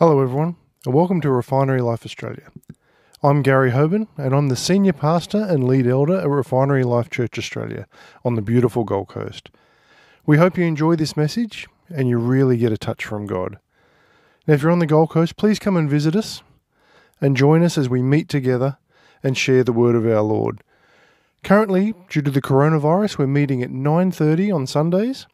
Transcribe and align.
Hello, 0.00 0.22
everyone, 0.22 0.54
and 0.86 0.94
welcome 0.94 1.20
to 1.22 1.28
Refinery 1.28 1.80
Life 1.80 2.06
Australia. 2.06 2.52
I'm 3.20 3.42
Gary 3.42 3.72
Hoban, 3.72 4.06
and 4.16 4.32
I'm 4.32 4.48
the 4.48 4.54
senior 4.54 4.92
pastor 4.92 5.38
and 5.38 5.66
lead 5.66 5.88
elder 5.88 6.20
at 6.20 6.28
Refinery 6.28 6.84
Life 6.84 7.10
Church 7.10 7.36
Australia 7.36 7.88
on 8.24 8.36
the 8.36 8.40
beautiful 8.40 8.84
Gold 8.84 9.08
Coast. 9.08 9.50
We 10.24 10.36
hope 10.36 10.56
you 10.56 10.64
enjoy 10.64 10.94
this 10.94 11.16
message 11.16 11.66
and 11.88 12.08
you 12.08 12.16
really 12.16 12.56
get 12.56 12.70
a 12.70 12.78
touch 12.78 13.04
from 13.04 13.26
God. 13.26 13.58
Now, 14.46 14.54
if 14.54 14.62
you're 14.62 14.70
on 14.70 14.78
the 14.78 14.86
Gold 14.86 15.10
Coast, 15.10 15.36
please 15.36 15.58
come 15.58 15.76
and 15.76 15.90
visit 15.90 16.14
us 16.14 16.44
and 17.20 17.36
join 17.36 17.64
us 17.64 17.76
as 17.76 17.88
we 17.88 18.00
meet 18.00 18.28
together 18.28 18.78
and 19.24 19.36
share 19.36 19.64
the 19.64 19.72
word 19.72 19.96
of 19.96 20.06
our 20.06 20.22
Lord. 20.22 20.62
Currently, 21.42 21.92
due 22.08 22.22
to 22.22 22.30
the 22.30 22.40
coronavirus, 22.40 23.18
we're 23.18 23.26
meeting 23.26 23.64
at 23.64 23.72
9:30 23.72 24.54
on 24.54 24.68
Sundays 24.68 25.26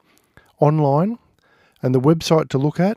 online, 0.59 1.19
and 1.83 1.95
the 1.95 2.01
website 2.01 2.49
to 2.49 2.57
look 2.57 2.81
at 2.81 2.97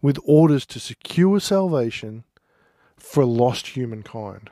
with 0.00 0.18
orders 0.24 0.64
to 0.66 0.80
secure 0.80 1.40
salvation 1.40 2.24
for 2.96 3.24
lost 3.24 3.68
humankind. 3.68 4.50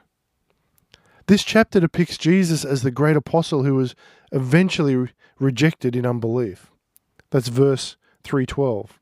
This 1.26 1.42
chapter 1.42 1.80
depicts 1.80 2.18
Jesus 2.18 2.64
as 2.64 2.82
the 2.82 2.90
great 2.90 3.16
apostle 3.16 3.64
who 3.64 3.74
was 3.74 3.94
eventually 4.32 4.94
re- 4.94 5.10
rejected 5.38 5.96
in 5.96 6.06
unbelief. 6.06 6.70
That's 7.30 7.48
verse 7.48 7.96
312. 8.22 9.00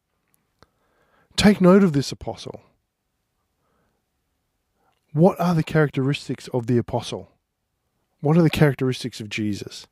Take 1.36 1.60
note 1.60 1.84
of 1.84 1.92
this 1.92 2.12
apostle. 2.12 2.62
What 5.12 5.38
are 5.40 5.54
the 5.54 5.62
characteristics 5.62 6.48
of 6.48 6.66
the 6.66 6.78
apostle? 6.78 7.30
What 8.20 8.36
are 8.36 8.42
the 8.42 8.50
characteristics 8.50 9.20
of 9.20 9.28
Jesus? 9.28 9.86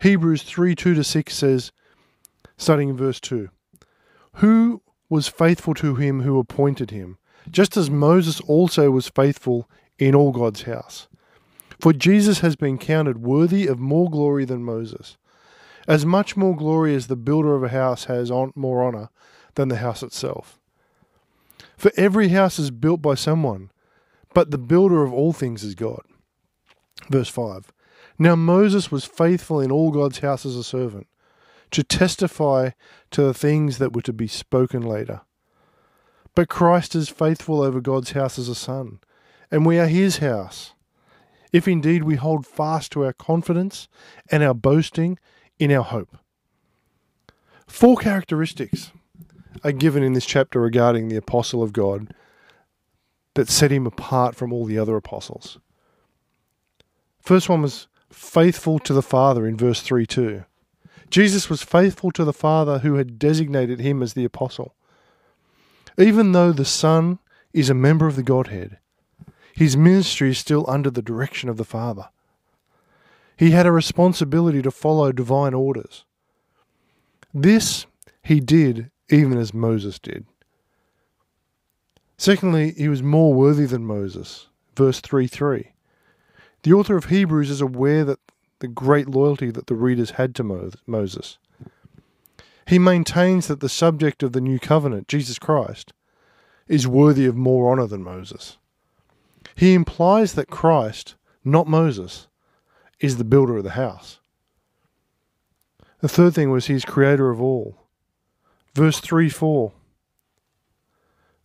Hebrews 0.00 0.42
3 0.42 0.74
2 0.74 0.94
to 0.94 1.04
6 1.04 1.34
says, 1.34 1.72
starting 2.56 2.88
in 2.88 2.96
verse 2.96 3.20
2, 3.20 3.48
Who 4.34 4.82
was 5.14 5.28
faithful 5.28 5.74
to 5.74 5.94
him 5.94 6.22
who 6.22 6.40
appointed 6.40 6.90
him, 6.90 7.18
just 7.48 7.76
as 7.76 7.88
Moses 7.88 8.40
also 8.40 8.90
was 8.90 9.08
faithful 9.08 9.70
in 9.96 10.12
all 10.12 10.32
God's 10.32 10.62
house. 10.62 11.06
For 11.80 11.92
Jesus 11.92 12.40
has 12.40 12.56
been 12.56 12.78
counted 12.78 13.22
worthy 13.22 13.68
of 13.68 13.78
more 13.78 14.10
glory 14.10 14.44
than 14.44 14.64
Moses, 14.64 15.16
as 15.86 16.04
much 16.04 16.36
more 16.36 16.56
glory 16.56 16.96
as 16.96 17.06
the 17.06 17.14
builder 17.14 17.54
of 17.54 17.62
a 17.62 17.68
house 17.68 18.06
has 18.06 18.28
on, 18.28 18.52
more 18.56 18.84
honour 18.84 19.08
than 19.54 19.68
the 19.68 19.76
house 19.76 20.02
itself. 20.02 20.58
For 21.76 21.92
every 21.96 22.30
house 22.30 22.58
is 22.58 22.72
built 22.72 23.00
by 23.00 23.14
someone, 23.14 23.70
but 24.34 24.50
the 24.50 24.58
builder 24.58 25.04
of 25.04 25.12
all 25.12 25.32
things 25.32 25.62
is 25.62 25.76
God. 25.76 26.02
Verse 27.08 27.28
5 27.28 27.72
Now 28.18 28.34
Moses 28.34 28.90
was 28.90 29.04
faithful 29.04 29.60
in 29.60 29.70
all 29.70 29.92
God's 29.92 30.18
house 30.18 30.44
as 30.44 30.56
a 30.56 30.64
servant 30.64 31.06
to 31.70 31.82
testify 31.82 32.70
to 33.10 33.22
the 33.22 33.34
things 33.34 33.78
that 33.78 33.94
were 33.94 34.02
to 34.02 34.12
be 34.12 34.26
spoken 34.26 34.82
later. 34.82 35.22
But 36.34 36.48
Christ 36.48 36.94
is 36.94 37.08
faithful 37.08 37.62
over 37.62 37.80
God's 37.80 38.12
house 38.12 38.38
as 38.38 38.48
a 38.48 38.54
son, 38.54 39.00
and 39.50 39.64
we 39.64 39.78
are 39.78 39.86
his 39.86 40.18
house, 40.18 40.74
if 41.52 41.68
indeed 41.68 42.02
we 42.02 42.16
hold 42.16 42.46
fast 42.46 42.92
to 42.92 43.04
our 43.04 43.12
confidence 43.12 43.88
and 44.30 44.42
our 44.42 44.54
boasting 44.54 45.18
in 45.58 45.70
our 45.70 45.84
hope. 45.84 46.16
Four 47.66 47.96
characteristics 47.96 48.92
are 49.62 49.72
given 49.72 50.02
in 50.02 50.12
this 50.12 50.26
chapter 50.26 50.60
regarding 50.60 51.08
the 51.08 51.16
apostle 51.16 51.62
of 51.62 51.72
God 51.72 52.12
that 53.34 53.48
set 53.48 53.72
him 53.72 53.86
apart 53.86 54.34
from 54.34 54.52
all 54.52 54.64
the 54.64 54.78
other 54.78 54.96
apostles. 54.96 55.58
First 57.20 57.48
one 57.48 57.62
was 57.62 57.88
faithful 58.10 58.78
to 58.80 58.92
the 58.92 59.02
Father 59.02 59.46
in 59.46 59.56
verse 59.56 59.80
3 59.80 60.06
2. 60.06 60.44
Jesus 61.14 61.48
was 61.48 61.62
faithful 61.62 62.10
to 62.10 62.24
the 62.24 62.32
Father 62.32 62.80
who 62.80 62.94
had 62.94 63.20
designated 63.20 63.78
him 63.78 64.02
as 64.02 64.14
the 64.14 64.24
apostle. 64.24 64.74
Even 65.96 66.32
though 66.32 66.50
the 66.50 66.64
Son 66.64 67.20
is 67.52 67.70
a 67.70 67.72
member 67.72 68.08
of 68.08 68.16
the 68.16 68.22
Godhead, 68.24 68.78
his 69.54 69.76
ministry 69.76 70.30
is 70.30 70.38
still 70.38 70.64
under 70.66 70.90
the 70.90 71.00
direction 71.00 71.48
of 71.48 71.56
the 71.56 71.64
Father. 71.64 72.08
He 73.36 73.52
had 73.52 73.64
a 73.64 73.70
responsibility 73.70 74.60
to 74.62 74.72
follow 74.72 75.12
divine 75.12 75.54
orders. 75.54 76.04
This 77.32 77.86
he 78.20 78.40
did 78.40 78.90
even 79.08 79.38
as 79.38 79.54
Moses 79.54 80.00
did. 80.00 80.26
Secondly, 82.18 82.72
he 82.76 82.88
was 82.88 83.04
more 83.04 83.32
worthy 83.32 83.66
than 83.66 83.86
Moses. 83.86 84.48
Verse 84.74 84.98
3 84.98 85.28
3. 85.28 85.74
The 86.64 86.72
author 86.72 86.96
of 86.96 87.04
Hebrews 87.04 87.50
is 87.50 87.60
aware 87.60 88.04
that 88.04 88.18
the 88.60 88.68
great 88.68 89.08
loyalty 89.08 89.50
that 89.50 89.66
the 89.66 89.74
readers 89.74 90.12
had 90.12 90.34
to 90.36 90.74
Moses. 90.86 91.38
He 92.66 92.78
maintains 92.78 93.46
that 93.48 93.60
the 93.60 93.68
subject 93.68 94.22
of 94.22 94.32
the 94.32 94.40
new 94.40 94.58
covenant, 94.58 95.08
Jesus 95.08 95.38
Christ, 95.38 95.92
is 96.66 96.88
worthy 96.88 97.26
of 97.26 97.36
more 97.36 97.70
honour 97.70 97.86
than 97.86 98.02
Moses. 98.02 98.56
He 99.54 99.74
implies 99.74 100.34
that 100.34 100.50
Christ, 100.50 101.14
not 101.44 101.68
Moses, 101.68 102.26
is 103.00 103.16
the 103.16 103.24
builder 103.24 103.58
of 103.58 103.64
the 103.64 103.70
house. 103.70 104.20
The 106.00 106.08
third 106.08 106.34
thing 106.34 106.50
was 106.50 106.66
he's 106.66 106.84
creator 106.84 107.30
of 107.30 107.40
all. 107.40 107.76
Verse 108.74 109.00
3 109.00 109.28
4. 109.28 109.72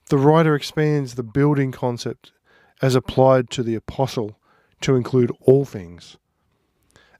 The 0.09 0.17
writer 0.17 0.56
expands 0.56 1.15
the 1.15 1.23
building 1.23 1.71
concept 1.71 2.31
as 2.81 2.95
applied 2.95 3.50
to 3.51 3.63
the 3.63 3.75
apostle 3.75 4.39
to 4.81 4.95
include 4.95 5.31
all 5.41 5.65
things. 5.65 6.17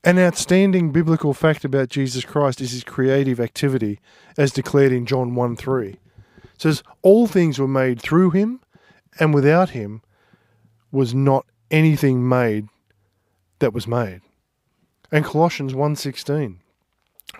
An 0.04 0.18
outstanding 0.18 0.92
biblical 0.94 1.34
fact 1.34 1.66
about 1.66 1.90
Jesus 1.90 2.24
Christ 2.24 2.62
is 2.62 2.72
his 2.72 2.86
creative 2.86 3.40
activity, 3.40 4.00
as 4.38 4.54
declared 4.54 4.94
in 4.94 5.06
John 5.06 5.36
1 5.36 5.57
3. 5.57 5.90
It 5.90 6.00
says, 6.57 6.84
All 7.01 7.28
things 7.28 7.60
were 7.60 7.68
made 7.68 8.01
through 8.01 8.30
him, 8.31 8.62
and 9.19 9.34
without 9.34 9.72
him 9.72 10.01
was 10.90 11.13
not 11.13 11.46
anything 11.69 12.28
made 12.28 12.69
that 13.60 13.74
was 13.74 13.88
made. 13.88 14.22
And 15.12 15.25
Colossians 15.25 15.74
1:16 15.74 16.57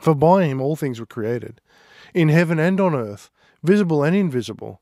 For 0.02 0.14
by 0.14 0.46
him 0.46 0.60
all 0.60 0.76
things 0.76 1.00
were 1.00 1.06
created 1.06 1.62
in 2.14 2.30
heaven 2.30 2.60
and 2.60 2.80
on 2.80 2.94
earth 2.94 3.30
visible 3.64 4.04
and 4.04 4.16
invisible 4.16 4.82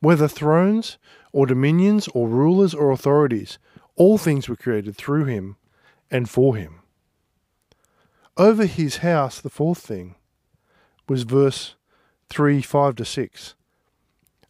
whether 0.00 0.28
thrones 0.28 0.98
or 1.32 1.46
dominions 1.46 2.08
or 2.08 2.28
rulers 2.28 2.74
or 2.74 2.90
authorities 2.90 3.58
all 3.96 4.18
things 4.18 4.48
were 4.48 4.56
created 4.56 4.96
through 4.96 5.24
him 5.24 5.56
and 6.10 6.28
for 6.28 6.56
him. 6.56 6.80
Over 8.36 8.66
his 8.66 8.98
house 8.98 9.40
the 9.40 9.50
fourth 9.50 9.78
thing 9.78 10.16
was 11.08 11.22
verse 11.22 11.76
3 12.30 12.62
5 12.62 12.96
to 12.96 13.04
6. 13.04 13.54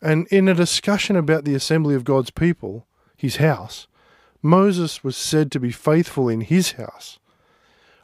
And 0.00 0.26
in 0.28 0.48
a 0.48 0.54
discussion 0.54 1.16
about 1.16 1.44
the 1.44 1.54
assembly 1.54 1.94
of 1.94 2.04
God's 2.04 2.30
people, 2.30 2.86
his 3.16 3.36
house, 3.36 3.86
Moses 4.42 5.02
was 5.02 5.16
said 5.16 5.50
to 5.52 5.60
be 5.60 5.72
faithful 5.72 6.28
in 6.28 6.42
his 6.42 6.72
house, 6.72 7.18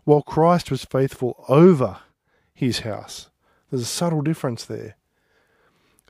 while 0.04 0.22
Christ 0.22 0.70
was 0.70 0.84
faithful 0.84 1.44
over 1.48 1.98
his 2.54 2.80
house. 2.80 3.28
There's 3.70 3.82
a 3.82 3.86
subtle 3.86 4.22
difference 4.22 4.64
there. 4.64 4.96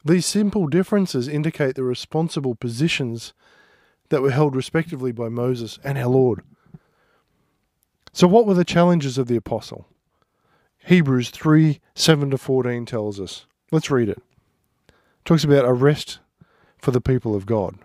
These 0.05 0.27
simple 0.27 0.67
differences 0.67 1.29
indicate 1.29 1.75
the 1.75 1.83
responsible 1.83 2.55
positions 2.55 3.35
that 4.09 4.23
were 4.23 4.31
held 4.31 4.57
respectively 4.57 5.13
by 5.13 5.29
Moses 5.29 5.79
and 5.85 5.99
our 5.99 6.09
Lord. 6.09 6.43
So, 8.13 8.27
what 8.27 8.47
were 8.47 8.55
the 8.55 8.65
challenges 8.65 9.19
of 9.19 9.29
the 9.29 9.37
apostle? 9.37 9.87
Hebrews 10.85 11.31
3 11.31 11.81
7 11.95 12.31
to 12.31 12.39
14 12.39 12.87
tells 12.87 13.21
us. 13.21 13.47
Let's 13.71 13.91
read 13.91 14.09
it. 14.09 14.19
it. 14.19 14.95
Talks 15.25 15.45
about 15.45 15.65
a 15.65 15.73
rest 15.73 16.19
for 16.79 16.91
the 16.91 17.01
people 17.01 17.35
of 17.35 17.47
God. 17.47 17.77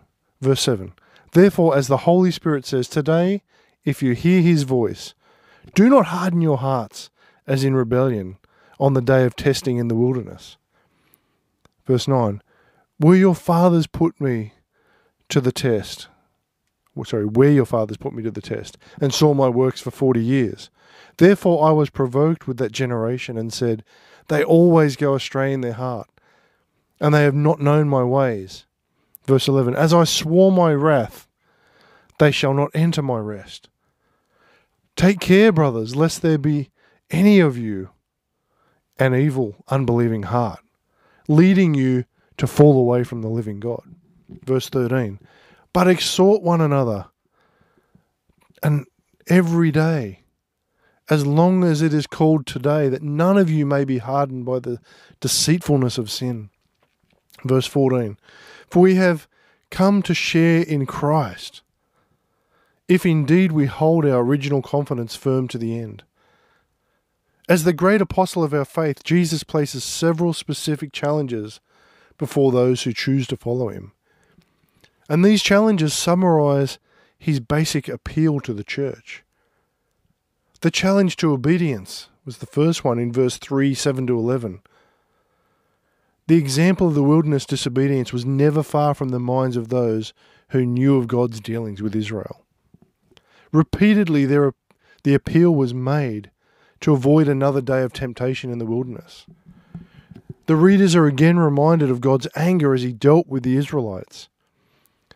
Verse 0.42 0.62
7 0.62 0.94
Therefore, 1.34 1.78
as 1.78 1.88
the 1.88 1.98
Holy 1.98 2.32
Spirit 2.32 2.66
says, 2.66 2.88
Today, 2.88 3.44
if 3.84 4.02
you 4.02 4.14
hear 4.14 4.42
his 4.42 4.64
voice, 4.64 5.14
do 5.74 5.90
not 5.90 6.08
harden 6.08 6.42
your 6.42 6.58
hearts 6.58 7.10
as 7.46 7.64
in 7.64 7.76
rebellion 7.76 8.38
on 8.80 8.94
the 8.94 9.02
day 9.02 9.26
of 9.26 9.36
testing 9.36 9.78
in 9.78 9.88
the 9.88 9.96
wilderness. 9.96 10.58
Verse 11.86 12.08
9 12.08 12.42
Will 13.00 13.16
your 13.16 13.36
fathers 13.36 13.88
put 13.88 14.20
me 14.20 14.54
to 15.30 15.42
the 15.42 15.52
test? 15.52 16.08
Sorry, 17.04 17.26
where 17.26 17.52
your 17.52 17.66
fathers 17.66 17.98
put 17.98 18.14
me 18.14 18.24
to 18.24 18.32
the 18.32 18.42
test, 18.42 18.78
and 19.02 19.14
saw 19.14 19.34
my 19.34 19.50
works 19.50 19.82
for 19.82 19.92
forty 19.92 20.24
years. 20.24 20.70
Therefore 21.18 21.68
I 21.68 21.72
was 21.72 21.90
provoked 21.90 22.48
with 22.48 22.58
that 22.58 22.72
generation, 22.72 23.38
and 23.38 23.52
said, 23.52 23.84
They 24.28 24.44
always 24.44 24.96
go 24.96 25.16
astray 25.16 25.54
in 25.54 25.62
their 25.62 25.74
heart, 25.74 26.10
and 27.00 27.14
they 27.14 27.24
have 27.24 27.36
not 27.36 27.60
known 27.60 27.90
my 27.90 28.04
ways. 28.04 28.66
Verse 29.26 29.48
11 29.48 29.76
As 29.76 29.94
I 29.94 30.04
swore 30.04 30.52
my 30.52 30.74
wrath, 30.74 31.28
they 32.20 32.32
shall 32.32 32.54
not 32.54 32.72
enter 32.74 33.02
my 33.02 33.18
rest. 33.18 33.70
Take 34.96 35.20
care, 35.20 35.52
brothers, 35.52 35.96
lest 35.96 36.22
there 36.22 36.38
be 36.38 36.70
any 37.12 37.40
of 37.40 37.58
you 37.58 37.90
an 38.98 39.14
evil, 39.14 39.56
unbelieving 39.68 40.24
heart, 40.24 40.60
leading 41.28 41.74
you 41.74 42.06
to 42.38 42.48
fall 42.48 42.78
away 42.78 43.04
from 43.04 43.22
the 43.22 43.28
living 43.28 43.60
God. 43.60 43.84
Verse 44.44 44.70
13 44.70 45.20
But 45.76 45.90
exhort 45.90 46.42
one 46.42 46.62
another, 46.62 47.08
and 48.64 48.86
every 49.28 49.72
day, 49.72 50.22
as 51.10 51.28
long 51.28 51.66
as 51.66 51.82
it 51.82 51.94
is 51.94 52.08
called 52.08 52.46
today, 52.46 52.88
that 52.88 53.04
none 53.04 53.38
of 53.38 53.50
you 53.50 53.66
may 53.66 53.84
be 53.84 53.98
hardened 53.98 54.46
by 54.46 54.60
the 54.60 54.80
deceitfulness 55.20 55.98
of 55.98 56.10
sin. 56.10 56.50
Verse 57.44 57.66
14 57.66 58.18
For 58.70 58.80
we 58.80 58.96
have 58.96 59.28
come 59.70 60.02
to 60.04 60.14
share 60.14 60.62
in 60.62 60.86
Christ, 60.86 61.62
if 62.88 63.06
indeed 63.06 63.52
we 63.52 63.66
hold 63.66 64.06
our 64.06 64.22
original 64.22 64.62
confidence 64.62 65.18
firm 65.18 65.50
to 65.50 65.58
the 65.58 65.78
end. 65.78 66.06
As 67.50 67.66
the 67.66 67.74
great 67.74 68.00
apostle 68.00 68.46
of 68.46 68.54
our 68.54 68.64
faith, 68.64 69.04
Jesus 69.04 69.44
places 69.44 69.84
several 69.84 70.32
specific 70.32 70.94
challenges 70.94 71.60
before 72.18 72.54
those 72.54 72.84
who 72.84 72.94
choose 72.94 73.28
to 73.28 73.36
follow 73.36 73.68
him. 73.68 73.92
And 75.08 75.24
these 75.24 75.44
challenges 75.44 75.94
summarize 75.94 76.80
his 77.18 77.40
basic 77.40 77.88
appeal 77.88 78.40
to 78.42 78.54
the 78.54 78.64
church. 78.64 79.24
The 80.62 80.72
challenge 80.72 81.16
to 81.18 81.32
obedience 81.32 82.10
was 82.26 82.40
the 82.40 82.48
first 82.48 82.84
one 82.84 82.98
in 82.98 83.12
verse 83.12 83.38
3 83.38 83.74
7 83.74 84.08
to 84.08 84.18
11. 84.18 84.62
The 86.28 86.38
example 86.38 86.88
of 86.88 86.96
the 86.96 87.04
wilderness 87.04 87.46
disobedience 87.46 88.12
was 88.12 88.26
never 88.26 88.64
far 88.64 88.96
from 88.96 89.10
the 89.10 89.20
minds 89.20 89.58
of 89.58 89.70
those 89.70 90.12
who 90.50 90.66
knew 90.66 90.98
of 90.98 91.08
God's 91.08 91.40
dealings 91.40 91.84
with 91.84 91.96
Israel. 91.96 92.44
Repeatedly, 93.52 94.26
there, 94.26 94.54
the 95.04 95.14
appeal 95.14 95.54
was 95.54 95.74
made 95.74 96.32
to 96.82 96.94
avoid 96.94 97.28
another 97.28 97.62
day 97.62 97.84
of 97.84 97.94
temptation 97.94 98.52
in 98.52 98.58
the 98.58 98.66
wilderness. 98.66 99.28
The 100.48 100.56
readers 100.56 100.96
are 100.96 101.06
again 101.06 101.38
reminded 101.38 101.92
of 101.92 102.02
God's 102.02 102.28
anger 102.36 102.74
as 102.74 102.82
he 102.82 102.92
dealt 102.92 103.28
with 103.28 103.44
the 103.44 103.56
Israelites 103.56 104.30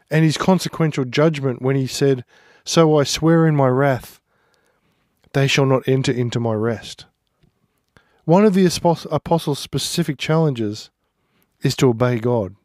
and 0.10 0.24
his 0.24 0.38
consequential 0.38 1.06
judgment 1.06 1.62
when 1.62 1.76
he 1.76 1.88
said, 1.88 2.26
So 2.64 3.00
I 3.00 3.04
swear 3.04 3.46
in 3.48 3.56
my 3.56 3.68
wrath, 3.68 4.20
they 5.34 5.48
shall 5.48 5.66
not 5.66 5.88
enter 5.88 6.12
into 6.12 6.40
my 6.40 6.54
rest. 6.54 7.06
One 8.26 8.46
of 8.46 8.54
the 8.54 8.66
apostles' 9.12 9.60
specific 9.60 10.18
challenges 10.18 10.90
is 11.62 11.76
to 11.78 11.90
obey 11.90 12.20
God. 12.20 12.56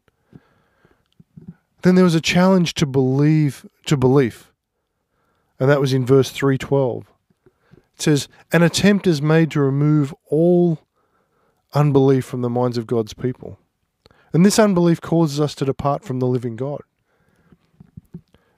Then 1.82 1.94
there 1.94 2.04
was 2.04 2.14
a 2.14 2.20
challenge 2.20 2.74
to 2.74 2.86
believe 2.86 3.66
to 3.86 3.96
belief. 3.96 4.52
And 5.60 5.70
that 5.70 5.80
was 5.80 5.92
in 5.92 6.06
verse 6.06 6.30
312. 6.30 7.06
It 7.46 8.02
says, 8.02 8.28
An 8.52 8.62
attempt 8.62 9.06
is 9.06 9.22
made 9.22 9.50
to 9.52 9.60
remove 9.60 10.14
all 10.28 10.80
unbelief 11.74 12.24
from 12.24 12.42
the 12.42 12.50
minds 12.50 12.78
of 12.78 12.86
God's 12.86 13.14
people. 13.14 13.58
And 14.32 14.44
this 14.44 14.58
unbelief 14.58 15.00
causes 15.00 15.40
us 15.40 15.54
to 15.56 15.64
depart 15.64 16.04
from 16.04 16.20
the 16.20 16.26
living 16.26 16.56
God. 16.56 16.82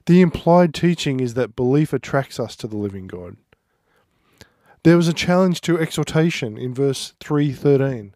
The 0.07 0.21
implied 0.21 0.73
teaching 0.73 1.19
is 1.19 1.33
that 1.33 1.57
belief 1.57 1.91
attracts 1.91 2.39
us 2.39 2.55
to 2.57 2.67
the 2.67 2.77
living 2.77 3.07
God. 3.07 3.35
There 4.83 4.95
was 4.95 5.09
a 5.09 5.13
challenge 5.13 5.59
to 5.61 5.77
exhortation 5.77 6.57
in 6.57 6.73
verse 6.73 7.13
313. 7.19 8.15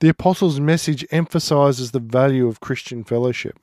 The 0.00 0.08
apostles' 0.10 0.60
message 0.60 1.06
emphasizes 1.10 1.92
the 1.92 1.98
value 1.98 2.46
of 2.46 2.60
Christian 2.60 3.04
fellowship. 3.04 3.58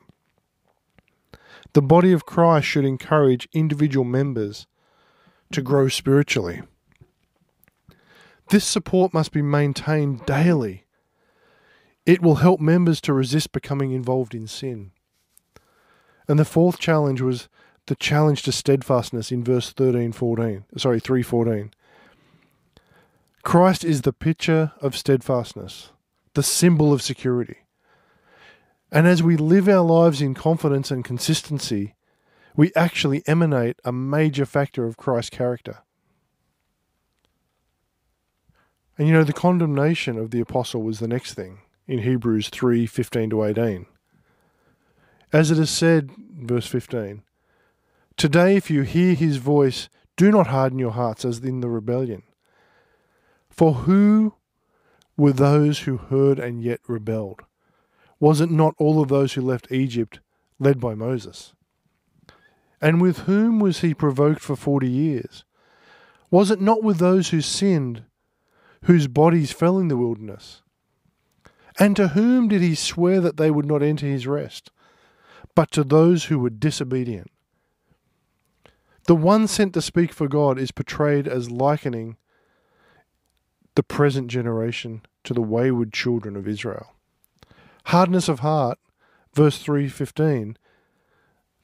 The 1.72 1.82
body 1.82 2.10
of 2.10 2.26
Christ 2.26 2.66
should 2.66 2.84
encourage 2.84 3.48
individual 3.52 4.04
members 4.04 4.66
to 5.52 5.62
grow 5.62 5.86
spiritually. 5.86 6.62
This 8.48 8.64
support 8.64 9.14
must 9.14 9.30
be 9.30 9.42
maintained 9.42 10.26
daily. 10.26 10.84
It 12.04 12.22
will 12.22 12.36
help 12.36 12.58
members 12.58 13.00
to 13.02 13.12
resist 13.12 13.52
becoming 13.52 13.92
involved 13.92 14.34
in 14.34 14.48
sin. 14.48 14.90
And 16.30 16.38
the 16.38 16.44
fourth 16.44 16.78
challenge 16.78 17.20
was 17.20 17.48
the 17.86 17.96
challenge 17.96 18.44
to 18.44 18.52
steadfastness 18.52 19.32
in 19.32 19.42
verse 19.42 19.72
13 19.72 20.12
14 20.12 20.64
sorry 20.76 21.00
314 21.00 21.72
Christ 23.42 23.84
is 23.84 24.02
the 24.02 24.12
picture 24.12 24.70
of 24.80 24.96
steadfastness 24.96 25.90
the 26.34 26.44
symbol 26.44 26.92
of 26.92 27.02
security 27.02 27.56
and 28.92 29.08
as 29.08 29.24
we 29.24 29.36
live 29.36 29.68
our 29.68 29.84
lives 29.84 30.22
in 30.22 30.34
confidence 30.34 30.92
and 30.92 31.04
consistency 31.04 31.96
we 32.54 32.70
actually 32.76 33.24
emanate 33.26 33.80
a 33.84 33.90
major 33.90 34.46
factor 34.46 34.84
of 34.84 34.96
Christ's 34.96 35.30
character. 35.30 35.78
And 38.96 39.08
you 39.08 39.14
know, 39.14 39.24
the 39.24 39.32
condemnation 39.32 40.16
of 40.16 40.30
the 40.30 40.40
apostle 40.40 40.82
was 40.82 41.00
the 41.00 41.08
next 41.08 41.34
thing 41.34 41.62
in 41.88 42.00
Hebrews 42.00 42.50
3 42.50 42.86
15 42.86 43.30
to 43.30 43.44
18. 43.44 43.86
As 45.32 45.50
it 45.50 45.58
is 45.58 45.70
said, 45.70 46.10
verse 46.18 46.66
15, 46.66 47.22
Today, 48.16 48.56
if 48.56 48.70
you 48.70 48.82
hear 48.82 49.14
his 49.14 49.36
voice, 49.36 49.88
do 50.16 50.32
not 50.32 50.48
harden 50.48 50.78
your 50.78 50.90
hearts 50.90 51.24
as 51.24 51.38
in 51.38 51.60
the 51.60 51.68
rebellion. 51.68 52.24
For 53.48 53.72
who 53.74 54.34
were 55.16 55.32
those 55.32 55.80
who 55.80 55.98
heard 55.98 56.38
and 56.38 56.62
yet 56.62 56.80
rebelled? 56.88 57.42
Was 58.18 58.40
it 58.40 58.50
not 58.50 58.74
all 58.78 59.00
of 59.00 59.08
those 59.08 59.34
who 59.34 59.40
left 59.40 59.70
Egypt 59.70 60.18
led 60.58 60.80
by 60.80 60.94
Moses? 60.94 61.54
And 62.80 63.00
with 63.00 63.20
whom 63.20 63.60
was 63.60 63.80
he 63.80 63.94
provoked 63.94 64.40
for 64.40 64.56
forty 64.56 64.90
years? 64.90 65.44
Was 66.30 66.50
it 66.50 66.60
not 66.60 66.82
with 66.82 66.98
those 66.98 67.30
who 67.30 67.40
sinned, 67.40 68.04
whose 68.84 69.06
bodies 69.06 69.52
fell 69.52 69.78
in 69.78 69.88
the 69.88 69.96
wilderness? 69.96 70.62
And 71.78 71.94
to 71.96 72.08
whom 72.08 72.48
did 72.48 72.62
he 72.62 72.74
swear 72.74 73.20
that 73.20 73.36
they 73.36 73.50
would 73.50 73.66
not 73.66 73.82
enter 73.82 74.06
his 74.06 74.26
rest? 74.26 74.70
But 75.54 75.70
to 75.72 75.84
those 75.84 76.24
who 76.24 76.38
were 76.38 76.50
disobedient. 76.50 77.30
The 79.06 79.16
one 79.16 79.46
sent 79.46 79.74
to 79.74 79.82
speak 79.82 80.12
for 80.12 80.28
God 80.28 80.58
is 80.58 80.70
portrayed 80.70 81.26
as 81.26 81.50
likening 81.50 82.16
the 83.74 83.82
present 83.82 84.28
generation 84.28 85.02
to 85.24 85.34
the 85.34 85.40
wayward 85.40 85.92
children 85.92 86.36
of 86.36 86.46
Israel. 86.46 86.94
Hardness 87.86 88.28
of 88.28 88.40
heart, 88.40 88.78
verse 89.34 89.58
315, 89.58 90.56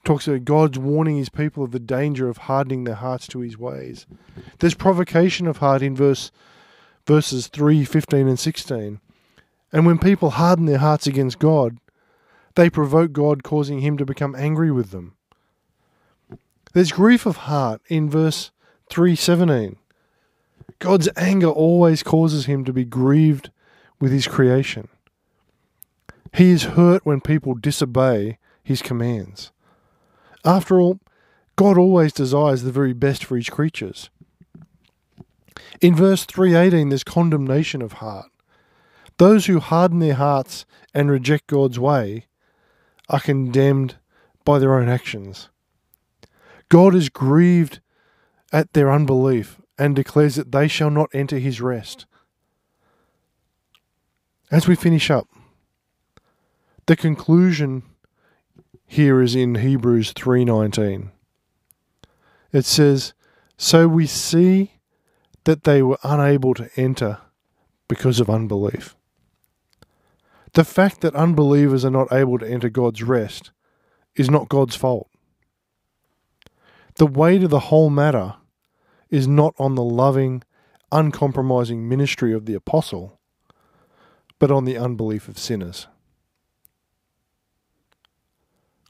talks 0.05 0.27
about 0.27 0.45
God's 0.45 0.79
warning 0.79 1.17
his 1.17 1.29
people 1.29 1.65
of 1.65 1.73
the 1.73 1.81
danger 1.81 2.29
of 2.29 2.39
hardening 2.39 2.85
their 2.85 2.95
hearts 2.95 3.27
to 3.29 3.41
his 3.41 3.59
ways. 3.59 4.07
There's 4.61 4.75
provocation 4.75 5.47
of 5.47 5.59
heart 5.59 5.83
in 5.83 5.95
verse 5.95 6.31
verses 7.07 7.49
3, 7.49 7.85
15 7.85 8.29
and 8.29 8.39
16. 8.39 9.01
And 9.73 9.87
when 9.87 9.99
people 9.99 10.31
harden 10.31 10.67
their 10.67 10.79
hearts 10.79 11.07
against 11.07 11.39
God, 11.39 11.79
they 12.57 12.69
provoke 12.69 13.13
God, 13.13 13.43
causing 13.43 13.81
him 13.81 13.97
to 13.99 14.05
become 14.05 14.35
angry 14.35 14.73
with 14.73 14.91
them. 14.91 15.15
There's 16.73 16.93
grief 16.93 17.25
of 17.25 17.37
heart 17.37 17.81
in 17.89 18.11
verse 18.11 18.51
317. 18.91 19.77
God's 20.79 21.09
anger 21.17 21.49
always 21.49 22.03
causes 22.03 22.47
him 22.47 22.65
to 22.65 22.73
be 22.73 22.85
grieved 22.85 23.51
with 24.01 24.11
his 24.11 24.27
creation. 24.27 24.89
He 26.35 26.51
is 26.51 26.65
hurt 26.65 27.07
when 27.07 27.21
people 27.21 27.55
disobey 27.55 28.39
his 28.63 28.83
commands. 28.83 29.53
After 30.45 30.81
all, 30.81 31.01
God 31.57 31.79
always 31.79 32.13
desires 32.13 32.63
the 32.63 32.73
very 32.73 32.93
best 32.93 33.25
for 33.25 33.37
his 33.37 33.49
creatures. 33.49 34.11
In 35.81 35.95
verse 35.95 36.25
318 36.25 36.91
there's 36.91 37.05
condemnation 37.05 37.81
of 37.81 37.95
heart. 37.95 38.31
Those 39.19 39.47
who 39.47 39.61
harden 39.61 39.99
their 39.99 40.15
hearts 40.15 40.67
and 40.93 41.11
reject 41.11 41.47
God's 41.47 41.79
way 41.79 42.27
are 43.09 43.21
condemned 43.21 43.97
by 44.45 44.59
their 44.59 44.75
own 44.75 44.89
actions. 44.89 45.49
God 46.69 46.95
is 46.95 47.09
grieved 47.09 47.81
at 48.53 48.73
their 48.73 48.91
unbelief 48.91 49.61
and 49.79 49.95
declares 49.95 50.37
that 50.37 50.53
they 50.53 50.69
shall 50.69 50.91
not 50.91 51.11
enter 51.13 51.39
his 51.39 51.61
rest. 51.61 52.07
As 54.51 54.67
we 54.67 54.77
finish 54.77 55.11
up, 55.11 55.29
the 56.87 56.97
conclusion 56.97 57.83
here 58.87 59.21
is 59.21 59.35
in 59.35 59.57
Hebrews 59.57 60.13
3:19. 60.13 61.11
It 62.53 62.65
says, 62.65 63.13
"So 63.57 63.89
we 63.89 64.07
see 64.07 64.73
that 65.45 65.65
they 65.65 65.83
were 65.83 65.99
unable 66.05 66.55
to 66.55 66.71
enter 66.77 67.19
because 67.89 68.21
of 68.21 68.31
unbelief." 68.31 68.97
The 70.57 70.65
fact 70.65 71.03
that 71.03 71.15
unbelievers 71.15 71.85
are 71.85 71.91
not 71.91 72.11
able 72.11 72.39
to 72.39 72.51
enter 72.51 72.71
God's 72.71 73.03
rest 73.03 73.51
is 74.15 74.31
not 74.31 74.49
God's 74.49 74.75
fault. 74.75 75.11
The 76.95 77.07
weight 77.07 77.43
of 77.43 77.51
the 77.51 77.69
whole 77.69 77.91
matter 77.91 78.37
is 79.11 79.29
not 79.29 79.55
on 79.59 79.75
the 79.75 79.83
loving, 79.83 80.43
uncompromising 80.91 81.87
ministry 81.87 82.33
of 82.33 82.47
the 82.47 82.55
apostle, 82.55 83.21
but 84.39 84.51
on 84.51 84.65
the 84.65 84.79
unbelief 84.79 85.29
of 85.29 85.39
sinners. 85.39 85.89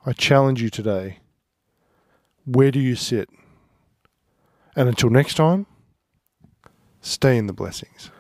I 0.07 0.13
challenge 0.13 0.63
you 0.63 0.71
today 0.71 1.19
where 2.45 2.71
do 2.71 2.79
you 2.79 2.95
sit? 2.95 3.29
And 4.77 4.89
until 4.89 5.11
next 5.11 5.35
time, 5.35 5.67
stay 7.01 7.37
in 7.37 7.49
the 7.49 7.53
blessings. 7.53 8.13